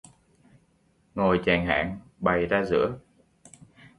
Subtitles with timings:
[1.15, 2.97] Ngồi chàng hảng, bày ra giữa!